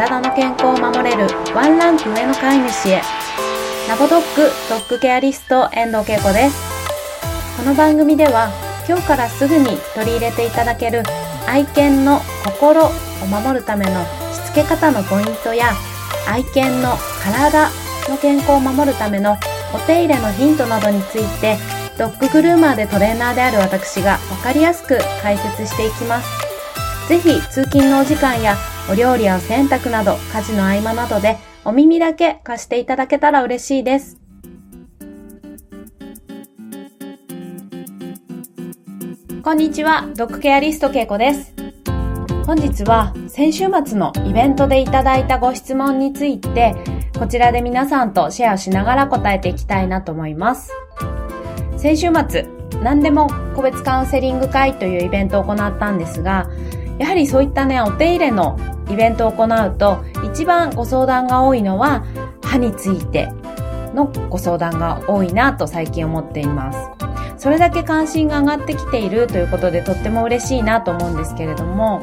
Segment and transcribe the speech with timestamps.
[0.00, 3.02] 体の健康を守れるワンランク上の飼い主へ
[3.86, 6.56] ラボドッグドッグケアリスト遠藤恵子です
[7.58, 8.48] この番組では
[8.88, 11.02] 今日からすぐに取り入れていただける
[11.46, 12.90] 愛犬の心を
[13.26, 15.74] 守るためのしつけ方のポイントや
[16.26, 17.68] 愛犬の体
[18.08, 19.36] の健康を守るための
[19.74, 21.58] お手入れのヒントなどについて
[21.98, 26.50] ドッググルーマーでトレーナーである私がわかりやすく解説していきます。
[27.10, 28.56] ぜひ通勤のお時間や
[28.90, 34.18] お料理や洗濯など家事の合間などでお耳だけ貸していただけたら嬉しいです。
[39.44, 41.54] こんにちは、ドッグケアリストけいこです。
[42.44, 46.74] 本日は先週末のイベントでいただいたご質問について、
[47.16, 50.72] こちらで皆さんとシェアしながら答えていきたいなと思います。
[51.76, 52.44] 先週末、
[52.82, 56.50] 何でも個別カウンセリング会というイベントを行ったんですが、
[56.98, 58.58] やはりそういったね、お手入れの
[58.90, 62.04] イベントを行うと、一番ご相談が多いのは、
[62.42, 63.32] 歯について
[63.94, 66.78] のご相談が多いなと最近思っています。
[67.38, 72.02] それだけ関心が上がってきているということでとっても嬉しいなと思うんですけれども、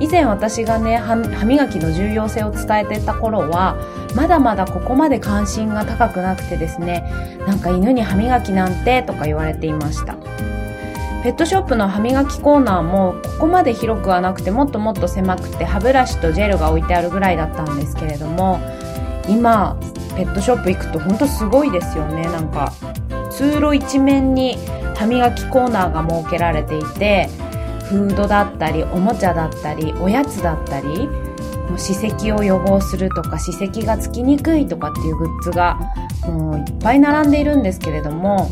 [0.00, 3.76] 以前私がね、歯磨きの重要性を伝えてた頃は、
[4.14, 7.02] まだまだここまで関心が高くなくてですね、
[7.46, 10.14] なんか犬に歯磨きなんてとか言われていました。
[11.22, 18.60] ペットショップの歯磨きコーナーもここまで広くはなくてもっともっと狭くて歯ブラシとジェルが置いてあるぐらいだったんですけれども
[19.28, 19.76] 今
[20.16, 22.24] ペットショップ行くとほんとすごいですよね。
[22.24, 22.72] なんか
[23.30, 24.56] 通路一面に
[24.96, 27.28] 歯磨きコーナーが設けられていて
[27.88, 31.08] フードだったりおもちゃだったりおやつだったり
[31.76, 35.78] 歯石を予防するとか歯石がつきにくいとかっていうグッズが
[36.26, 38.50] もういっぱい並んでいるんですけれども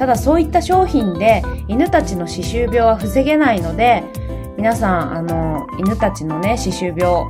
[0.00, 4.02] ただそういった商品で犬たちの歯周病は防げないので
[4.56, 7.26] 皆さんあの犬たちのね歯周病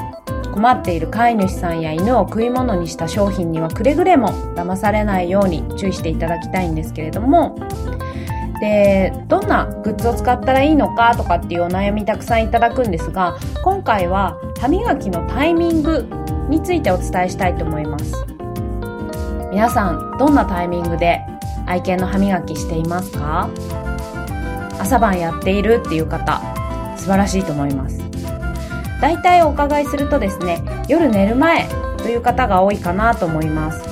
[0.55, 7.59] 困っている飼い主さんや犬を食い物にした商品にはくれぐれも騙されないように注意していただきたいんですけれども
[8.61, 16.09] でどんなグッズを使ったらいいのかとかっていうお悩みたくさんいただくんですが今回は歯磨きのタイミング
[16.49, 18.15] についてお伝えしたいと思います。
[19.51, 21.21] 皆さんどんなタイミングで
[21.71, 23.49] 愛犬の歯磨きしていますか？
[24.81, 26.41] 朝晩やっているっていう方、
[26.97, 28.01] 素晴らしいと思います。
[29.01, 33.83] 大体お伺いするとですね、夜寝る前という方が多いかなと思います。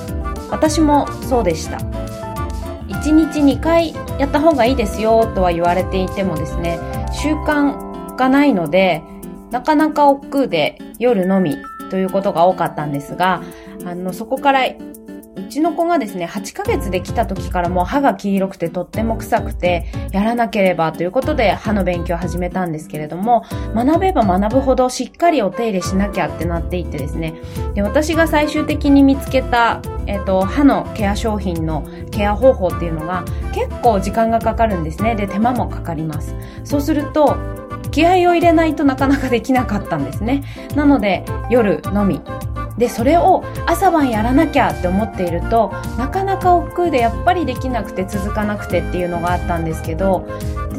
[0.51, 1.77] 私もそうでした。
[1.77, 6.79] 1日2回やった方がいいですよとは言われていてもですね、
[7.13, 9.03] 習慣がないので、
[9.51, 11.55] なかなか億劫で夜のみ
[11.89, 13.41] ということが多かったんですが、
[13.85, 14.65] あの、そこから
[15.39, 27.35] うちの子がですね、8ヶ月で来た時からもう歯が黄色くてとっても臭くて、やらなければということで歯の勉強を始めたんですけれども、学べば学ぶほどしっかりお手入れしなきゃってなっていってですね、
[27.73, 33.23] で私が最終的に見つけた、えっ、と、歯のケア商品のケア方法っていうのが
[33.53, 35.15] 結構時間がかかるんですね。
[35.15, 36.35] で、手間もかかります。
[36.63, 37.37] そうすると、
[37.91, 40.43] 気合を入れないとなかなかできなかったんですね。
[40.75, 42.21] なので、夜のみ
[42.79, 50.25] でそれを朝晩やらなきゃって思っているとなかなか億劫でやっぱりできなくて続かなくてっていうのがあったんですけど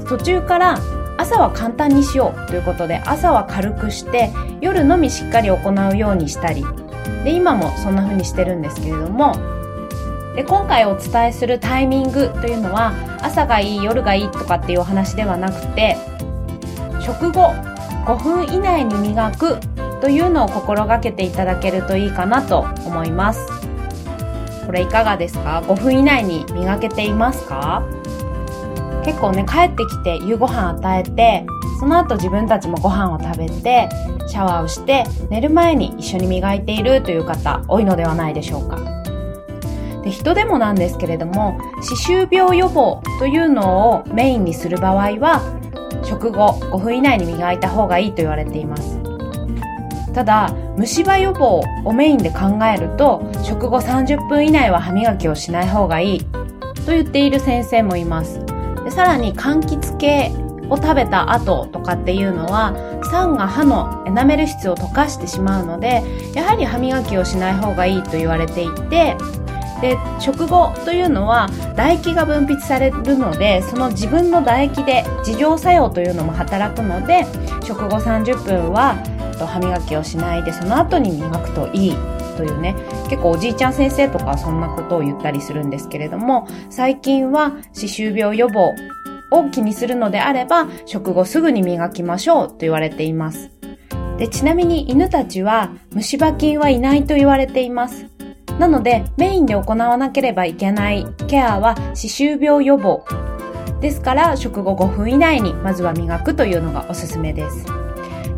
[0.09, 0.78] 途中から
[1.19, 4.31] 朝は簡単にしようということで朝は軽くして
[4.62, 6.65] 夜のみしっかり行うようにしたり
[7.22, 9.34] で今もそんな風にしてるんですけれども
[10.34, 15.99] で今回お伝えするタイミングというのは朝がいい夜がいいとかっていうお話ではなくて
[17.03, 17.53] 食後
[18.06, 19.61] 5分以内に磨く
[20.00, 23.47] というのを心がけていただけるといいかなと思います。
[24.66, 27.83] これいかがですか ?5 分以内に磨けていますか？
[29.05, 31.47] 結構ね、帰ってきて夕ご飯与えて、
[31.81, 33.88] その後自分たちもご飯を食べて、
[34.27, 38.78] シャワーをして、寝る前に一緒に磨いているという方、多いのではないでしょうか。
[40.03, 45.41] で人でもなんですけれども、歯周病予防というのをメインにする場合は、
[46.03, 49.10] 食後5分以内に磨いた方がいいと言われています。
[50.12, 56.25] ただ虫歯予防をメインで考えると食後30分以内は歯磨きをしない方がいい
[56.87, 58.45] と言っている先生もいます。
[58.85, 60.33] でさらに柑橘系
[60.71, 62.75] を食べた後とかっていうのは
[63.11, 66.03] 酸が歯のエナメル質を溶かしてしまうので
[66.35, 69.17] やはり歯磨きをしない方がいいと言われていて
[69.81, 77.25] で食後というのは唾液が分泌されるのでその自分の唾液で自浄作用というのも働くので
[77.65, 78.97] 食後30分は
[79.40, 81.96] と歯磨きをしないでその後に磨くといい
[82.37, 82.76] というね
[83.08, 88.72] 結構おじいちゃん先生とかそんなことを言ったりするんですけれども最近は歯周病予防
[89.32, 93.50] を気にするのであれば食後すぐに磨きましょうと言われています
[94.20, 98.06] で、ちなみに犬たちは虫歯菌はいないと言われています。
[98.58, 103.02] なので、メインで行わなければいけないケアは歯周病予防。
[103.81, 107.80] ですから、食後5分以内にまずは磨くというのがおすすめです。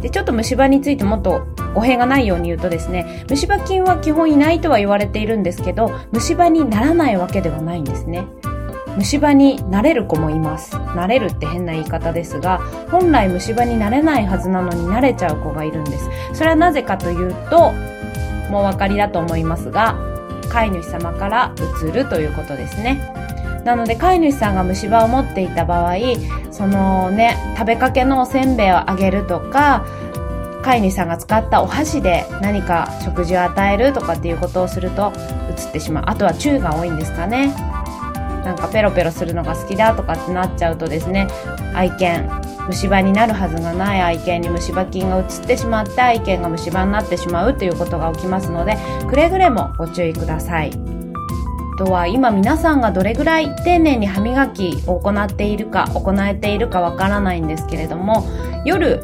[0.03, 8.27] で、ちょっと虫歯についてもっと語弊がないように言うとですね、虫歯菌は基本いないとは言われているんですけど、虫歯にならないわけではないんですね。
[8.97, 10.77] 虫歯になれる子もいます。
[10.95, 12.61] なれるって変な言い方ですが、
[12.91, 16.11] 本来虫歯になれないはずなのに慣れちゃう子がいるんです。
[16.35, 17.73] それはなぜかというと、
[18.51, 19.97] もうお分かりだと思いますが、
[20.51, 23.22] 飼い主様から移るということですね。
[23.65, 25.95] なので飼い主さんが虫歯を持っていた場合、
[26.51, 29.85] そのね、食べかけのおせんべいをあげるとか、
[30.63, 35.13] 飼い主さんが使ったお箸で何か食事を与えるとかっていうことをすると
[35.51, 36.05] 移ってしまう。
[36.07, 37.55] あとは注意が多いんですかね。
[38.45, 41.29] なんかペロペロするのが好きだとかってなっちゃうとですね、
[41.75, 42.29] 愛犬、
[42.67, 48.77] 虫歯になるはずがない愛犬に虫歯菌が移ってしまって愛犬が虫歯になってしまうということが起きますので、
[49.09, 51.02] くれぐれもご注意ください。
[51.85, 58.25] とは今皆さんがどれぐらい丁寧に歯磨きを行っているか行えているかわからないんですけれども
[58.65, 59.03] 夜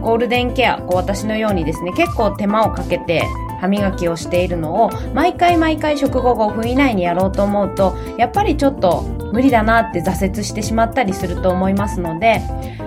[0.00, 3.24] ゴールデンケアこう私のようにですね結構手間をかけて
[3.60, 9.02] 歯磨きをしているのを毎回毎回食後5分以内にやろうと思うとやっぱりちょっと
[9.32, 12.40] 無理だなって挫折してしまったりすると思いますので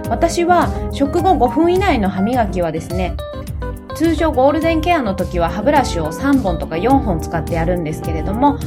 [0.10, 3.18] 私は食後5分以内の歯磨きはですね
[3.96, 8.58] 通常ゴールデンケアの時は歯ブラシを3本とか4本使ってやるんですけれども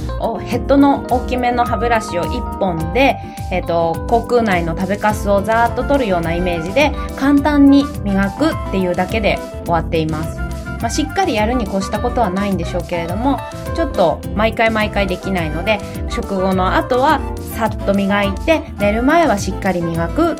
[0.40, 3.16] ヘッドの大きめの歯ブラシを1本で、
[3.52, 10.38] えーと、口腔内の食べかすをざーっと取るようなイメージで簡単に磨くっていうだけで終わっています。
[10.80, 13.40] まあ、しっかりやるに越したことはないんでしょうけれども
[13.74, 15.80] ちょっと毎回毎回できないので
[16.10, 17.18] 食後の後は
[17.56, 20.36] さっと磨いて寝る前はしっかり磨く。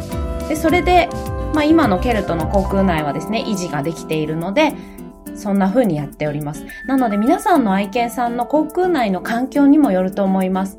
[0.48, 1.08] でそれで、
[1.56, 4.74] まあ、今のケルトの口腔内はですね維持ができているので
[5.34, 6.66] そんな風にやっております。
[6.86, 10.78] なので皆さんの愛犬さんの口腔内の環境にもよると思います。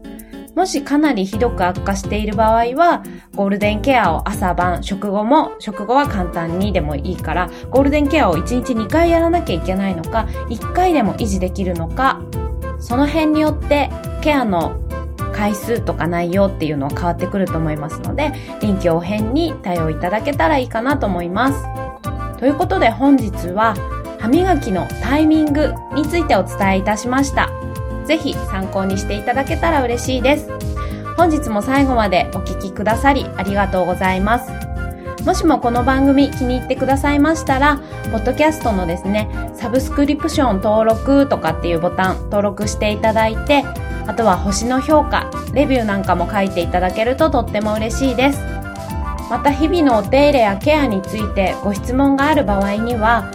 [0.55, 3.03] もしかなりひどく悪化している場合は、
[3.35, 12.19] ゴールデンケアを朝晩、食後も、食後は簡単にでもいいから、ゴールデンケアを1日2回やらなきゃいけないのか、1回でも維持できるのか、
[12.79, 13.91] その辺によって
[14.21, 14.86] ケアの
[15.37, 21.63] 回数とか内容っていうのは変わってくると思いますので、臨機応変に対応いただけたらいいかなと思います。
[22.39, 23.75] ということで本日は、
[24.19, 27.51] 歯磨きのタイミングについてお伝えいたしました。
[28.05, 30.49] ぜひ参考にしていただけたら嬉しいです。
[31.15, 34.51] 本日も最後までお聴きくださりありがとうございます。
[35.23, 37.79] もしもこの番組気に入ってくださいましたら、
[38.11, 43.63] ポッドキャストのですね、サブスクリプション登録とかっていうボタン登録していただいて、
[44.07, 48.39] あとは星の評価、レビューなんかも書いていただけるととっても嬉しいです。
[49.29, 53.29] また日々のお手入れやケアについてご質問がある場合には、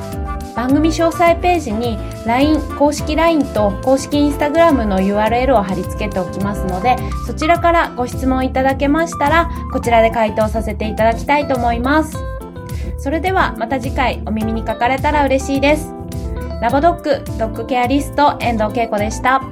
[0.55, 6.97] 番組詳細ページに LINE 公式 LINE と公式 Instagram の URL を貼り付けておきますので
[7.27, 12.19] そちらからご質問いただけましたらこちらで回答させていただきたいと思います
[12.99, 15.95] それではまた次回お耳にかかれたら嬉しいです
[16.61, 19.43] ラボドッグドッグケアリスト遠藤恵子でした。